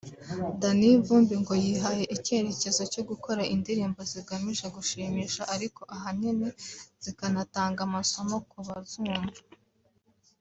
Danny 0.59 0.89
Vumbi 1.05 1.35
ngo 1.41 1.53
yihaye 1.65 2.03
icyerekezo 2.15 2.81
cyo 2.93 3.01
gukora 3.09 3.41
indirimbo 3.53 3.99
zigamije 4.11 4.65
gushimisha 4.75 5.41
ariko 5.55 5.81
ahanini 5.95 6.49
zikanatanga 7.03 7.79
amasomo 7.87 8.35
ku 8.49 8.59
bazumva 8.67 9.39